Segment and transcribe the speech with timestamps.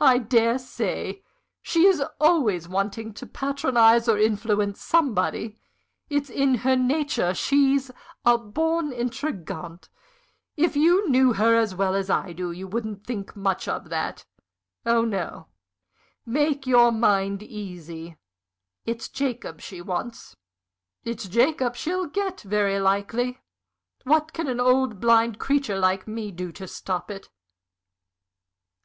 [0.00, 1.24] "I dare say.
[1.60, 5.58] She is always wanting to patronize or influence somebody.
[6.08, 7.34] It's in her nature.
[7.34, 7.90] She's
[8.24, 9.88] a born intrigante.
[10.56, 14.24] If you knew her as well as I do, you wouldn't think much of that.
[14.86, 15.48] Oh no
[16.24, 18.16] make your mind easy.
[18.86, 20.36] It's Jacob she wants
[21.02, 23.40] it's Jacob she'll get, very likely.
[24.04, 27.30] What can an old, blind creature like me do to stop it?"